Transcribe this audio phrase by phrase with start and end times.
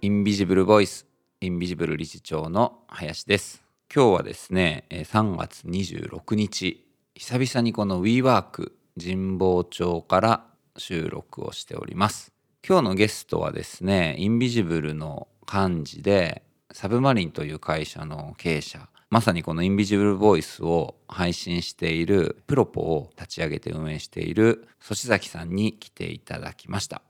[0.00, 1.06] インビジブルボイス
[1.40, 3.64] インビジブル理事長の林です。
[3.92, 6.86] 今日はですね3月26日
[7.16, 10.44] 久々にこの WeWork 神保町から
[10.76, 12.32] 収録をしております。
[12.64, 27.02] 今日のゲストはですねインビジブルの幹事でサブマリンという会社の経営者まさにこのインビジブルボイスを配信しているプロポを立ち上げて運営している粗志崎さんに来ていただきました。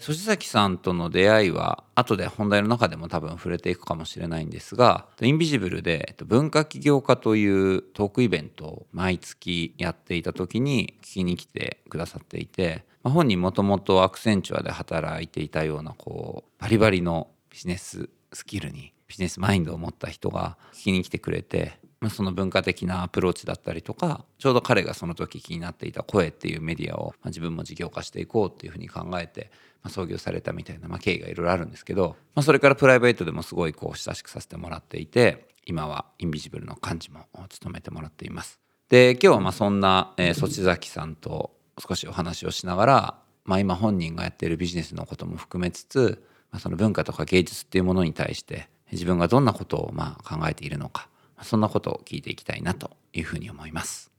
[0.00, 29.50] 粗志崎さんとの出会いは後で本題の中でも多分触れていくかもしれないんですがインビジブルで文化起業家というトークイベントを毎月やっていた時に聞きに来てくださっていて、本人もともとアクセンチュアで働いていたようなこうバリバリのビジネススキルにビジネスマインドを持った人が聞きに来てくれて、まあ、その文化的なアプローチだったりとかちょうど彼がその時気になっていた声っていうメディアを、まあ、自分も事業化していこうっていうふうに考えて、
[29.82, 38.60] まあ、創業されたみたいな、まあ、経緯がいろいろあるんですけど、まあ、それからプライベートでもすごいこう親しくさせてもらっていて今はインビジブルの幹事も務めてもらっています。
[38.90, 41.52] で今日はまあそんな、えー、そ崎さんと
[41.88, 51.08] 少しお話をしながら、まあ、今本人がやっているビジネスのことも含めつつ、まあ、その文化とか芸術っていうものに対して自分がどんなことをまあ考えているのか
[51.42, 54.10] そんなことを聞いていきたいなというふうに思います。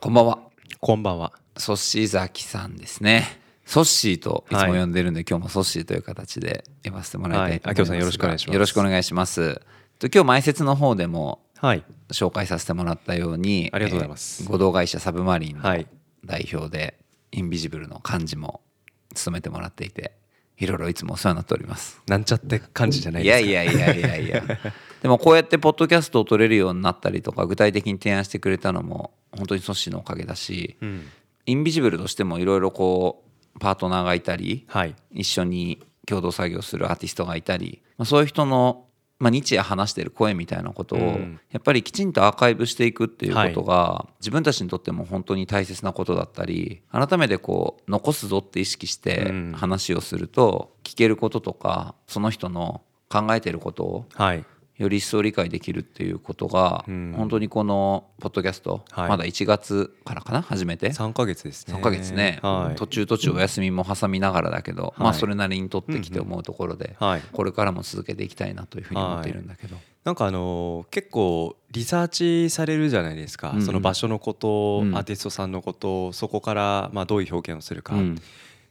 [0.00, 0.38] こんばんは。
[0.80, 1.32] こんばんは。
[1.56, 3.40] ソッシー崎さんですね。
[3.64, 8.00] ソッシーといつも呼んでるんで、今日もソッシーという形で呼ばせてもらいたいと思いますが、はい。
[8.00, 8.54] よろしくお願いします。
[8.54, 9.60] よろしくお願いします。
[9.98, 11.84] と今日前説の方でもはい。
[12.10, 14.42] 紹介させてもらったようにありがとうございます。
[14.42, 15.86] えー合同会社サブマリンのはい。
[16.24, 16.98] 代表で、
[17.30, 18.60] インビジブルの幹事も
[19.14, 20.12] 務めてもらっていて
[20.58, 22.00] いろいろいつもお世話になっております。
[22.06, 23.48] なんちゃって感じじゃないいですか。
[23.50, 24.42] やいやいやいやいや
[25.02, 31.02] でもこうやってポッドキャストを撮れるようになったりとか具体的に提案してくれたのも本当にソッシーのおかげだし、うん。
[31.44, 33.24] インビジブルとしてもいろいろこ
[33.56, 34.94] うパートナーがいたりはい。
[35.10, 38.86] 一緒に共同作業するアーティストがいたり、まあ、そういう人の、
[39.18, 54.44] まあ、日夜話してる声みたいなことを、うんやっぱりきちんとアーカイブしていくっていうことが、自分たちにとっても本当に大切なことだったり改めてこう残すぞって意識してうん話をすると、聞けることとかその人の考えてることをはい。
[54.82, 57.14] より一層理解できるっていうことが、うん。
[57.16, 59.08] 本当にこのポッドキャスト、はい。
[59.08, 60.92] まだ1月からかな初めて？
[60.92, 61.74] 三ヶ月ですね。
[61.74, 62.76] 3ヶ月ね、はい。
[62.76, 67.22] 途中途中お休みも挟みながらだけど、まあはいそれなりに取ってきて思うところで、はい。
[67.32, 73.62] これからも続けていきたいなというふうに思っているんだけど、なんかあのー結構リサーチされるじゃないですか、うんうん。
[73.64, 74.96] その場所のこと、うん。
[74.96, 78.18] アーティストさんのことそこからまあどういう表現をするか、うん。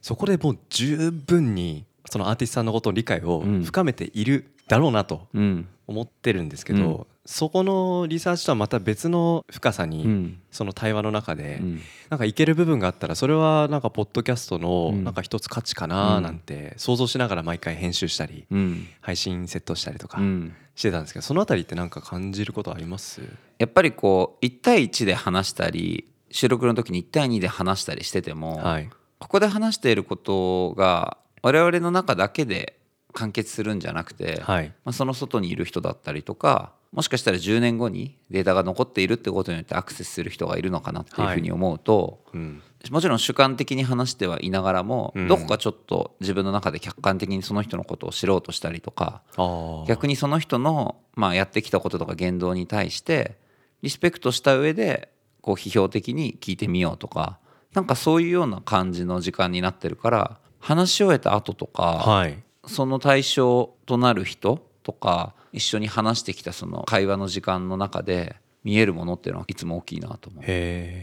[0.00, 3.62] そこでもう十分にそのアーティストさんのことの理解をうん。
[3.62, 5.68] 深めているだろうなとうん。
[5.86, 7.06] 思ってるんですけど、うん。
[7.26, 10.40] そこのリサーチとはまた別の深さに、うん。
[10.50, 11.80] その対話の中で、うん。
[12.08, 15.04] なんかいける部分があったらそれはなんかポッドキャストのうん。
[15.04, 18.86] なんか一つ価値かななんて想像しながら毎回編集したりうん。
[19.02, 20.54] 配信セットしたりとかうん。
[20.74, 23.20] してたんですけどそのあたりってなんか感じることあります？
[23.58, 28.88] やっぱりこう1対1で話したり収録の時に1対2で話したりしてても、はい。
[29.18, 32.78] ここで話していることが我々の中だけで
[33.12, 34.72] 完結するんじゃなくて、はい。
[34.84, 42.62] まあ、その外にいる人だったりとかもしかしたら10年後にデータが残っているってことによってアクセスする人がいるのかなっていうふうに思うと、うん。
[42.90, 45.28] もちろん主観的に話してはいながらも、うん。
[45.28, 53.36] どこかちょっと自分の中で客観的にその人のことを知ろうとしたりとかあ逆にその人の、まあ、やってきたこととか言動に対して
[53.80, 55.08] リスペクトした上で
[55.40, 57.38] こう批評的に聞いてみようとか
[57.72, 70.44] なんかそういうような感じの時間になってるから話し終えた後とか、はいその対象となる人とか一緒に話してきたその会話の時間の中で見えるものっていうのはいつも大きいなと思う。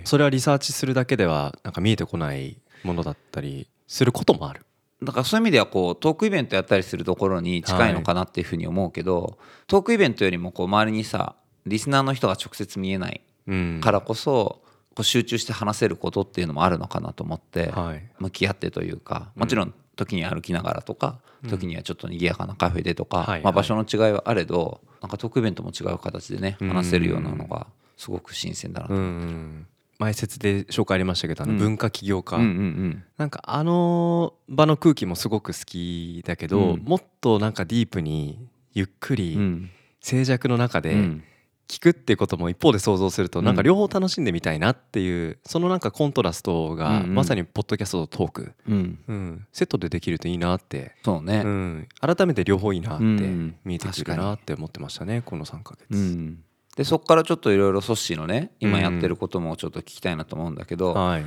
[0.06, 4.66] それはリサーチするだけではなんか見えてこないものだったりすることもある。
[5.02, 9.38] だからそういう意味ではこうトークイベントやったりするところに近いのかなっていうふうに思うけど、
[9.68, 13.82] トークイベントよりもこう周りにさリスナーの人が直接見えないうん。
[13.82, 14.62] からこそ
[14.96, 18.10] こう集中して話せることっていうのもあるのかなと思ってはい。
[18.20, 21.20] 向き合ってというかもちろん時に歩きながらとか
[21.50, 26.70] 時にはちょっと賑やかなカフェでとか、はいまあ、場所の違いはあれどなんかトークイベントも違う形でねうん。
[26.70, 27.68] 話せるようなのが
[27.98, 29.28] すごく新鮮だなとうんう思って。
[29.34, 29.68] ん。
[30.00, 31.60] 前説で紹介ありましたけどあのうん。
[31.60, 36.84] 文化起業家、うんうんなんかあの場の空気もすごく好きだけど、うん。
[36.84, 38.40] もっとなんかディープに
[38.74, 39.70] ゆっくうんうりん。
[40.02, 41.24] 静寂の中でうん
[41.70, 43.46] 聞くっていうことも一方で想像するとうん。
[43.46, 47.16] なんか両方楽しんでみたいなっていうそのなんかコントラストがうんうん。
[47.16, 49.00] まさにポッドキャストとトーク、うん。
[49.08, 55.96] うん、セットでできるといいなって、そうね、うん、改めて両方いいなってうん見えてくるなって思ってましたねこの3ヶ月。
[55.96, 56.44] うん。
[56.76, 61.26] でそこからちょっといろいろソッシーのね今やってることもちょっと聞きたいなと思うんだけど、はい。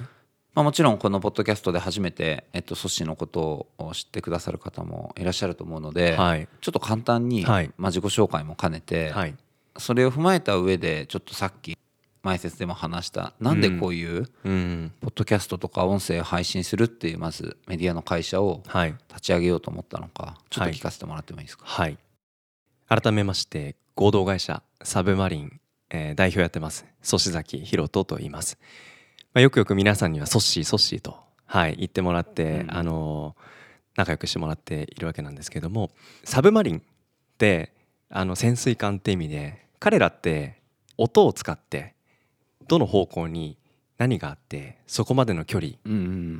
[0.54, 6.46] まあ、もちろんこのポッドキャストで初めて、えっと、ソシのことを知ってくださる方もいらっしゃると思うので、はい。
[6.60, 7.70] ちょっと簡単に、はい。
[7.78, 9.34] まあ、自己紹介も兼ねて、はい
[9.78, 11.76] それを踏まえた上でちょっとさっき
[12.22, 14.92] 前説でも話したなんでこういううん。
[15.00, 18.94] ポッドキャストとか音声を配信するっていうまずメディアの会社をはい。
[19.08, 21.98] 立ち上げようと思ったのかちょっと聞かせてもらってもいいですか、はい。
[22.88, 25.60] 改めまして合同会社サブマリン、
[25.90, 28.58] えー代表やってます粗志崎弘人と言います、
[29.34, 32.76] まあ、よくよく皆さんにはソッシーソッシーとはい言ってもらって、うん。
[32.76, 33.52] あのー
[33.94, 35.90] 仲良くしてもらっているわけなんですけども
[36.24, 36.82] サブマリンっ
[37.36, 37.72] て
[38.12, 40.60] あの潜水艦って意味で彼らって
[40.98, 41.94] 音を使って
[42.68, 43.56] どの方向に
[43.98, 45.72] 何があってそこまでの距離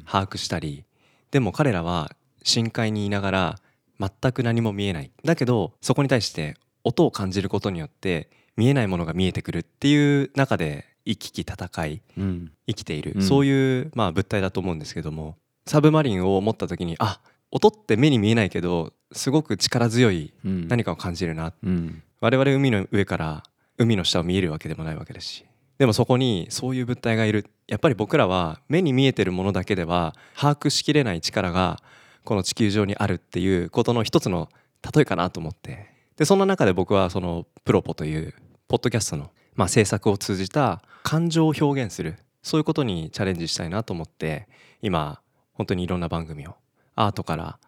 [0.07, 0.85] 把握したり
[1.31, 3.59] でも彼らは深海にいながら
[3.99, 5.11] 全く何も見えない。
[5.25, 12.53] だけどそこに対して音を感じることによって見えないものが見えてくるっていう中で行き来戦いうん。
[12.67, 13.23] 生きている、うん。
[13.23, 15.37] そういう、まあ、物体だと思うんですけども
[15.67, 17.21] サブマリンを持った時にあ
[17.51, 20.69] 音って目に見えないけどすごく力強いうん。
[20.69, 21.53] 何かを感じるな。
[21.63, 22.03] うん。
[22.21, 23.43] 我々海の上から
[23.79, 25.45] 海の下を見えるわけでもないわけですし。
[25.79, 27.47] でもそこにそういう物体がいる。
[27.67, 31.83] やっぱり僕らは目に見えてるものだけでは把握しきれない力が
[32.25, 34.49] この地球上にあるっていうことの一つの
[34.95, 35.91] 例えかなと思って。
[36.17, 38.35] でそんな中で僕はそのプロポという
[38.69, 42.17] ポッドキャストの、まあ、制作を通じた感情を表現する。
[42.43, 44.49] そういうことにチャレンジしたいなと思って
[44.83, 45.21] 今
[45.53, 46.57] 本当にいろんな番組を。
[46.95, 47.59] アートから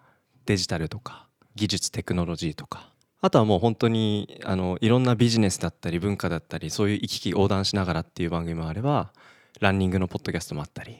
[0.47, 2.91] デジタルとか技術テクノロジーとか。
[3.21, 9.13] あとはもう本当にあのいろんなビジネスだったり文化だったりそういう行き来横断しながらっていう番組もあれば
[9.61, 10.99] ランニングのポッドキャストもあったり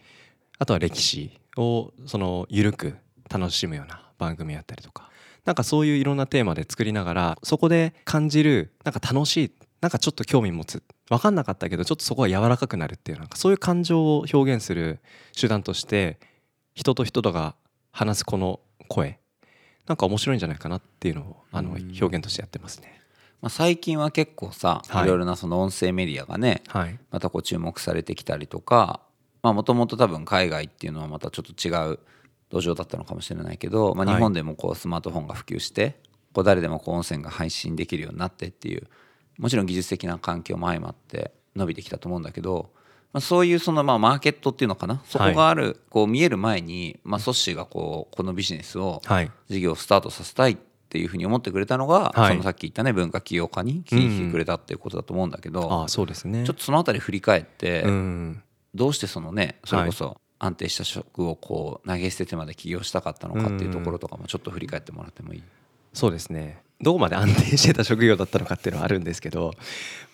[0.59, 2.97] あとは歴史をその緩く
[3.29, 5.11] 楽しむような番組やったりとか。
[5.45, 9.53] なんかそういういろんなテーマで作りながらそこで感じるなんか楽しい
[9.83, 10.83] なんかちょっと興味持つ。
[11.11, 15.01] 分かんなかったけどちょっとそこが柔らかくなるっていうなんかそういう感情を表現する
[15.39, 16.19] 手段として
[16.75, 17.55] 人と人とが
[17.93, 19.19] 話すこの声
[19.87, 21.95] なんか面白いんじゃないかなっていうのをあのうん。
[22.01, 23.01] 表現としてやってますね。
[23.43, 25.05] まあ、最近は結構さ、はい。
[25.05, 29.01] い、ろいろなその音声メディアがねはい、またこう注目されてきたりとか
[29.43, 31.99] もともと多分海外っていうのはまたちょっと違う
[32.49, 35.97] 土壌だったのかもしれないけど、まあ、はい日本でもこうスマートフォンが普及して
[36.33, 38.87] こう誰でもこう音声が配信できるようになってっていう
[39.39, 42.71] もちろん技術的な環境も相まって伸びてきたと思うんだけど、
[43.15, 45.01] まあ、そういうそのまあマーケットっていうのかな？
[45.07, 50.57] そこがある、こう見える前に、まあ、ソッシーがこうこのビジネスをはい、事業をスタートさせたいっ
[50.91, 52.33] ていうふうに思ってくれたのが、はい。
[52.33, 56.45] そのさっき言ったね文化起業家に聞いてくれたっていうことだと思うんだけど、ああそうですね。
[56.45, 58.43] ちょっとそのあたり振り返って、うん。
[58.75, 65.43] どうしてそのねそれこそ安定した職をこう投げ捨ててまで起業したかったのかっていうところとかもちょっと振り返ってもらってもいい、
[65.93, 69.53] そうですねどこまで安定してた職業だったのかっていうのはあるんですけど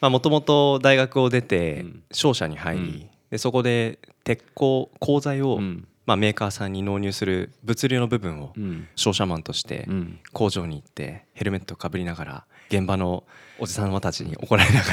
[0.00, 2.02] もともと大学を出てうん。
[2.12, 3.10] 商社に入り、うん。
[3.30, 5.86] でそこで鉄鋼鋼材を、うん。
[6.06, 8.88] まあ、メーカーさんに納入する物流の部分をうん。
[8.96, 10.20] 商社マンとしてうん。
[10.32, 13.24] 工場に行ってヘルメットをかぶりながら現場の
[13.58, 14.92] おじさまたちに怒られなが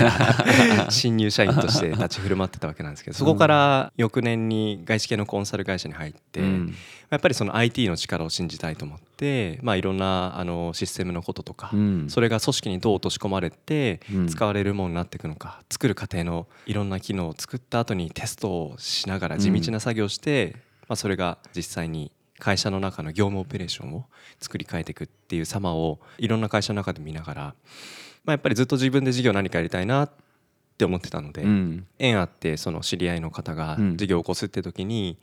[0.85, 6.75] ら 新入社員として立ち振る舞ってたわけなんですけどそこから翌年に外資系のコンサル会社に入って、うん。
[7.09, 12.09] やっぱりその IT の力を信じたいと思って、まあ、いろんなあのシステムのこととか、うん。
[12.09, 14.27] それが組織にどう落とし込まれてうん。
[14.27, 20.57] 使われるものになっていくのか、作る過程のいろんな機能を作った後にテストをしながら地道な作業をして、
[20.89, 24.05] まあ、それが実際に会社の中の業務オペレーションを
[24.39, 27.53] 作り変えていくっていう様をいろんな会社の中で見ながら、ま
[28.27, 30.11] あ、やっぱりずっと自分で事業何かやりたいなっ
[30.77, 31.87] て思ってたので、うん。
[31.97, 33.97] 縁あってその知り合いの方がうん。
[33.97, 35.17] 事業を起こすって時に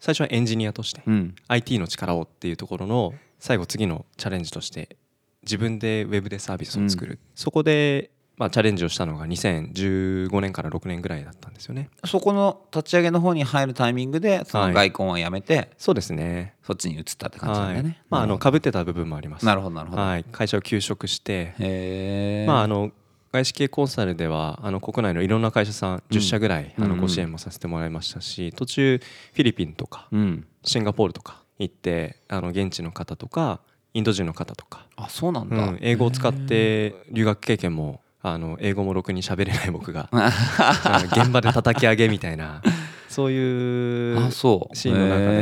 [0.00, 1.34] 最初はエンジニアとしてうん。
[1.46, 4.96] IT の力をっていうところの最後次のチャレンジとして
[5.42, 11.90] 自分でウェブでサービスを作る、そこで、まあ、チャレンジをしたのが2015年から6年ぐらいだったんですよね。
[12.04, 16.54] そこの立ち上げの方に入るタイミングでその外婚はやめて、そうですね。
[16.62, 17.76] そっちに移ったって感じなんだはい。
[17.78, 19.44] よね、まああの被ってた部分もあります。
[19.44, 22.44] なるほどなるほど、はい、会社を休職して。
[22.46, 22.92] まああの
[23.32, 29.00] 外資系コンサルではあの国内のいろんな会社さん10社ぐらい、あのご支援もさせてもらいましたし途中
[29.34, 30.46] フィリピンとかうん。
[30.62, 33.60] シンガポールとか行ってあの現地の方とか
[33.94, 34.86] インド人の方とか。
[34.96, 40.10] あそうなんだ、うん、英語を使って留学経験もあの英語もろくに喋れない僕が
[41.12, 42.62] 現場で叩き上げみたいな
[43.08, 45.36] そういうシーンの中へ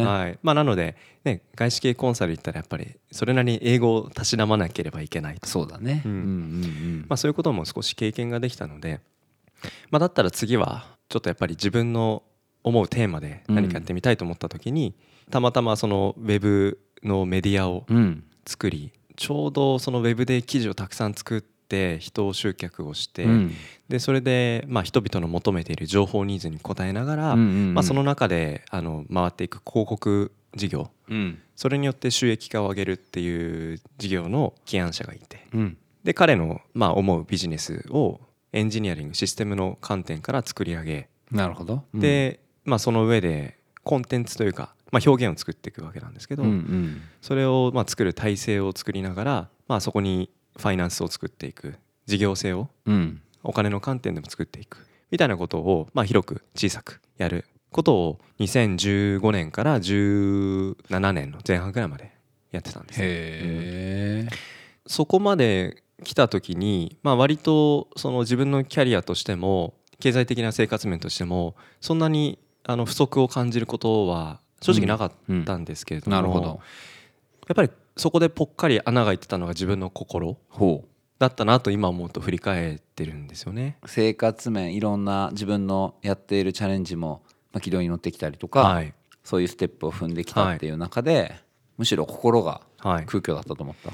[0.00, 0.04] で、ー。
[0.04, 0.38] はい。
[0.42, 6.12] まあ、なので、ね、外資系コンサル行ったらやっぱりそれなりに英語をたしなまなければいけないと、そうだね、うん。
[6.12, 7.06] うんうんうん。
[7.08, 9.00] まあ、そういうことも少し経験ができたので、
[9.90, 12.24] まあ、だったら次はちょっとやっぱり自分の
[12.64, 14.94] 思うテーマで何かやってみたいと思った時に、
[15.30, 18.24] たまたまそのウェブのメディアをうん。
[18.48, 23.52] 作りちょうどそのウェブで記事をたくさん作っって人を集客をして、うん。
[23.88, 27.74] でそれでまあ人々の求めている情報ニーズに応えながら、うんうんうん。
[27.74, 30.90] まあ、その中であの回っていく広告事業。
[31.08, 31.38] うん。
[31.56, 35.46] それによって収益化を上げるっていう事業の起案者がいて。
[35.52, 35.76] うん。
[36.04, 38.20] で彼のまあ思うビジネスを
[38.52, 41.82] エンジニアリングシステムの観点から作り上げ、なるほど。
[41.92, 47.00] で、まあ、その上でコンテンツというか、まあ、表現を作っていくわけなんですけど、うんうん。
[47.20, 53.22] それをまあ作る体制を作りながら、まあ、そこにファイナンスを作っていく事業性をうん。
[53.42, 62.12] お金の観点でも作っていくみたいなことをまあ広く小さくやることを2015年から17年の前半ぐらいまで
[62.50, 63.00] やってたんです。
[63.00, 63.08] ねへ
[64.26, 64.28] え
[64.86, 75.12] そこまで来た時に、まあ、割とその自分のキャリアとしても経済的な生活面としてもそんなにあの不足を感じることは正直なかっ
[75.44, 76.60] たんですけれども、なるほど。
[77.48, 80.88] やっぱりそこでぽっかり穴が開いてたのが自分の心ほう。
[81.18, 83.78] だったなと今思うと振り返ってるんですよね。
[83.86, 87.22] 生活面いろんな自分のやっているチャレンジも
[87.52, 88.92] まあ軌道に乗ってきたりとか、はい、
[89.24, 91.34] そういうステップを踏んできたっていう中で、
[91.78, 93.90] むしろ心がはい、空虚だったと思った、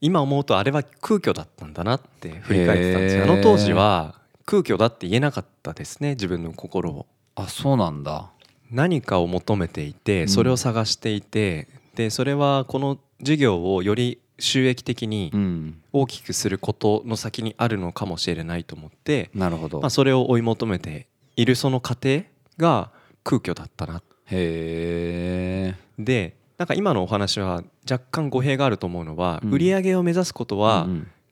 [0.00, 3.24] 今思うとあれは空虚だったんだなって振り返ってたんですよ。
[3.24, 7.06] あの当時は空虚だって言えなかったですね自分の心を。
[7.36, 8.30] あそうなんだ。
[8.70, 15.82] 何かを求めていてんそれを探していて、でそれはこの事業をより収益的にうん。
[15.92, 22.22] 大きくすることの先にあるのかもしれないと思って、なるほど、まあ、それを追い求めているその過程
[22.56, 22.92] が
[23.24, 24.00] 空虚だったな。
[24.26, 25.74] へえ。
[25.98, 29.50] でなんか今のお話は若干語弊があると思うのは、うん。
[29.50, 30.86] 売り上げを目指すことは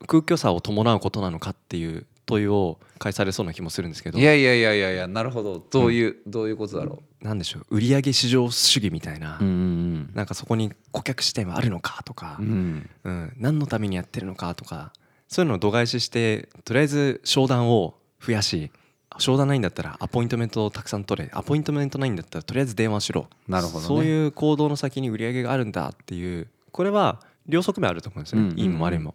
[0.09, 4.19] 空虚さを伴うことなのかっていう問いを返されそうな気もするんですけど。
[4.19, 5.65] いやいやいやいやいやなるほど。
[5.71, 7.67] どういう、どういうことだろなんでしょう。
[7.71, 10.11] 売り上げ至上主義みたいな、ううんうん。
[10.15, 12.37] なんかそこに顧客視点はあるのかとか。
[12.41, 14.93] う、んうん、何のためにやってるのかとか。
[15.29, 18.71] そういうのを度外視してとりあえず商談を増やし
[19.19, 21.31] 商談ないんだったらアポイントメントをたくさん取れ。
[21.33, 23.29] アポイントメントないんだったらとりあえず電話しろ。
[23.49, 23.87] なるほどね。
[23.87, 26.49] そういう行動の先に売り上げがあるんだっていう。
[26.71, 28.41] これは両側面あると思うんですよ。
[28.41, 28.61] ね、うんうんうん。
[28.61, 29.15] いいも悪いも。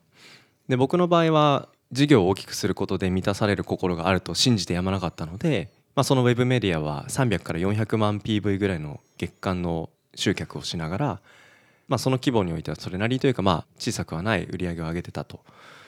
[0.67, 11.21] で僕の場合は事業を大きくすることで満たされる心があると信じてやまなかったので、まあ、そのウェブメディアは300から400万 PV ぐらいの月間の集客をしながら、
[11.87, 15.41] まあ、その規模においてはそれなりというかまあ小さくはない売り上げを上げてたと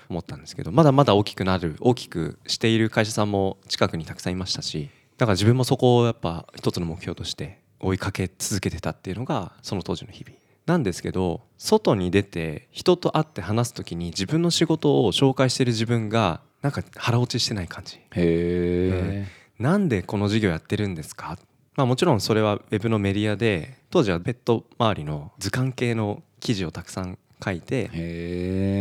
[0.10, 10.43] 思ったんですけどまだまだ大きくなる大きくしている会社さんも近くにたくさんいましたしだから自分もそこをやっぱ一つの目標として追いかけ続けてたっていうのがその当時の日々。
[10.66, 17.98] なんですけど外に出て人と会って話す時に自分の仕事を紹介してる自分がなんか腹落ちしてない感じ。
[17.98, 19.28] へえ、
[19.60, 21.38] なんでこの事業やってるんですか、
[21.76, 27.90] まあ、もちろんそれはウェブのメディアで当時はペット周りの図鑑系の記事をたくさん書いて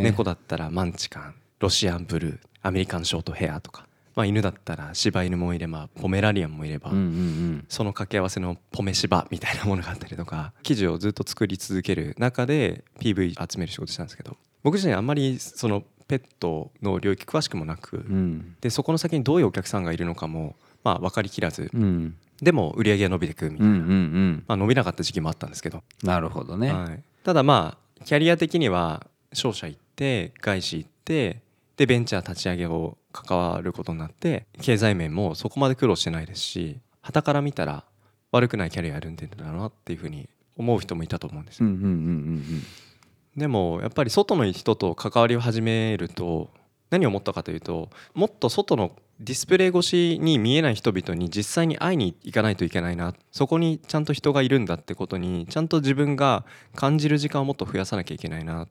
[0.04, 18.04] 猫だったらマンチカンロシアンブルーアメリカンショートヘアとか、まあ、犬だったら柴犬もいればポメラリアンもいれば、その掛け合わせのポメ柴みたいなものがあったりとか記事をずっと作り続ける中で PV 集める仕事したんですけど僕自身あんまりそのペットの領域詳しくもなく、
[18.61, 22.16] でそこの先にどういうお客さんがいるのかも、まあ、分かりきらずうん。
[22.42, 23.73] でも売り上げが伸びていくみたいな、
[24.49, 31.40] まあ、伸びなかった時期もあったんですけど、なるほどね、はい、ただまあキャリア的には商社行って外資行って
[31.76, 37.85] でベンチャー立ち上げを関わることになって経済面もそこまで苦労してないですし傍から見たら
[38.31, 41.69] 悪くないキャリア歩んでるんだなっていうふうに思う人もいたと思うんですよ、
[43.37, 46.50] でもやっぱり外の人と関わりを始めると
[46.90, 53.14] 何を思ったかというともっと外のディスプレイ越しに見えない人々に実際に会いに行かないといけないな。
[53.31, 58.66] そこにちゃんと人がいるんだってことにちゃんと自分が感じる時間をもっと増やさなきゃいけないな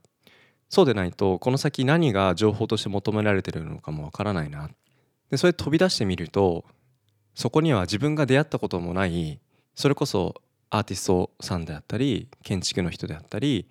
[0.72, 4.70] そうでないとこの先何が情報として求められてるのかもわからないな。
[5.30, 6.66] でそれ飛び出してみると
[7.36, 9.40] そこには自分が出会ったこともない
[9.76, 13.70] それこそアーティストさんであったり建築の人であったり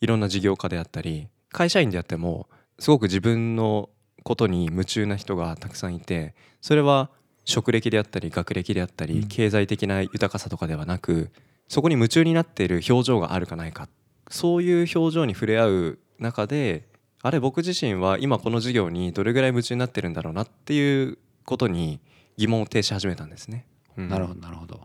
[0.00, 3.90] いろんな事業家であったり会社員であってもすごく自分の
[4.22, 7.10] ことに夢中な人がたくさんいてそれは
[7.44, 9.28] 職歴であったり学歴であったり、うん。
[9.28, 11.30] 経済的な豊かさとかではなく
[11.68, 13.88] そこに夢中になっている表情があるかないか。
[14.28, 16.88] そういう表情に触れ合う中で
[17.22, 22.00] あれ僕自身は今この授業にどれぐらい夢中になってるんだろうなっていうことに
[22.36, 23.66] 疑問を呈し始めたんですね。
[23.96, 24.08] うん。
[24.08, 24.80] なるほどなるほど。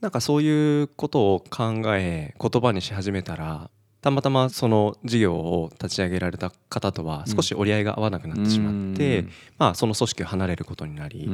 [0.00, 3.68] なんかそういうことを考え言葉にし始めたら
[4.00, 9.26] たまたまその事業を立ち上げられた方とは少し折り合いが合わなくなってしまって、
[9.58, 11.26] まあ、その組織を離れることになり、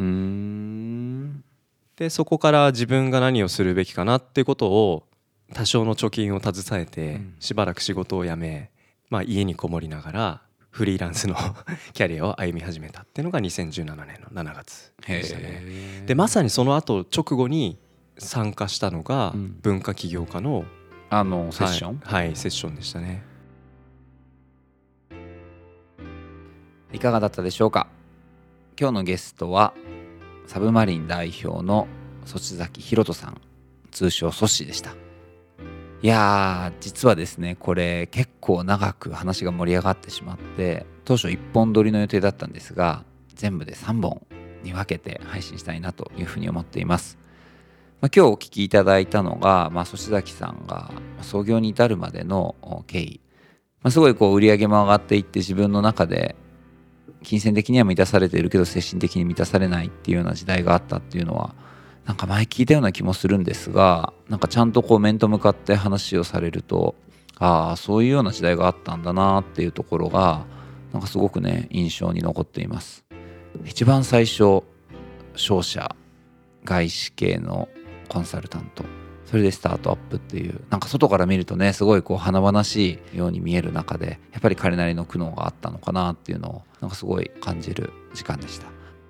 [1.97, 5.07] でそこから自分が何をするべきかなっていうことを
[5.53, 7.35] 多少の貯金を携えてうん。
[7.39, 8.71] しばらく仕事を辞め、
[9.11, 11.37] まあ、家にこもりながらフリーランスの
[11.95, 16.03] キャリアを歩み始めたっていうのが2017年の7月でしたね。
[16.07, 17.79] でまさにその後直後に
[18.19, 19.59] 参加したのがうん。
[19.63, 20.65] 文化起業家の
[21.11, 23.23] あのセッション、はい、はいセッションでしたね。
[26.93, 27.89] いかがだったでしょうか？
[28.79, 29.75] 今日のゲストは
[30.47, 31.87] サブマリン代表の
[32.25, 33.41] そち崎ひろとさん
[33.91, 34.95] 通称ソッシーでした
[36.05, 44.21] いやー実はですねこれ結構長く話が盛り上がってしまって当初1本撮りの予定だったんですが全部で3本
[44.63, 47.17] に分けて配信したいなというふうに思っています、
[48.03, 50.93] ま、今日お聞きいただいたのが、まあ、そち崎さんが
[51.23, 52.55] 創業に至るまでの
[52.87, 53.23] 経緯、
[53.83, 56.37] まあ、すごいこう売り上げも上がっていって自分の中で
[57.23, 61.55] 金銭的には満たされているけど精神的に満たされないっていうような時代があったっていうのは
[62.05, 66.95] なんか前聞いたような気もするんですがなんかちゃんとこう面と向かって話をされると
[67.39, 70.45] ああそういうような時代があったんだなっていうところが
[70.93, 73.05] なんかすごくね印象に残っています。
[73.65, 74.63] 一番最初
[75.35, 75.97] 商社
[76.65, 77.69] 外資系の
[78.09, 78.85] コンサルタント。
[79.25, 88.67] それでスタートアップっていうなんか外から見るとねすごいこう華々しいように見える中でやっぱり彼なりの苦悩があったのかなっていうのをなんかすごい感じる時間でした。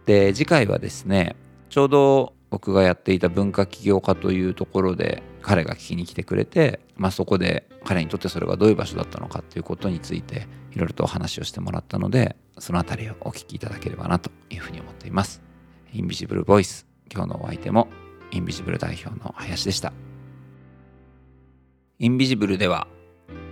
[0.07, 1.37] で次回はですね
[1.69, 15.43] ちょうど僕がやっていた文化起業家というところで彼が聞きに来てくれて、まあ、そこで彼にとってそれがどういう場所だったのかっていうことについていろいろとお話をしてもらったのでそのあたりをお聞きいただければなというふうに思っています。
[15.93, 17.89] インビジブルボイス今日のお相手も
[18.31, 19.93] インビジブル代表の林でした。
[21.99, 22.87] インビジブルでは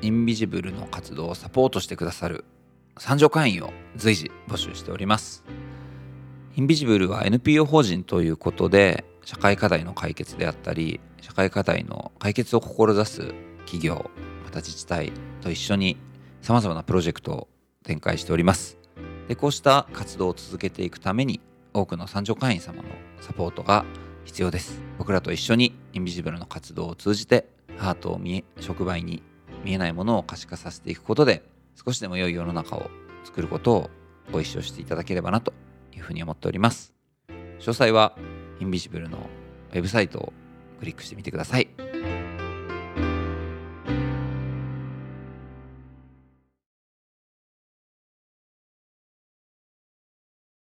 [0.00, 2.44] インビジブルの活動をサポートしてくださる
[2.98, 5.42] 参助会員を随時募集しております。
[6.54, 14.10] インビジブルは NPO 法人ということで社会課題の解決であったり社会課題の解決を志す企業
[14.44, 15.96] また自治体と一緒に
[16.42, 17.48] さまざまなプロジェクトを
[17.84, 18.76] 展開しております。
[19.28, 21.40] でこうした活動を続けていくために
[21.72, 22.88] 多くの参助会員様の
[23.22, 23.86] サポートが
[24.24, 24.82] 必要です。
[24.98, 27.46] 僕らと一緒にインビジブルの活動を通じて
[27.78, 29.22] ハートを見え触媒に
[29.64, 31.42] 見えないものを可視化させていくことで
[31.82, 32.90] 少しでも良い世の中を
[33.24, 33.90] 作ることを
[34.30, 35.54] ご一緒していただければなと
[36.02, 36.92] いうふうに思っております。
[37.60, 38.16] 詳細は
[38.60, 39.30] インビジブルの
[39.72, 40.32] ウェブサイトを
[40.80, 41.68] クリックしてみてください。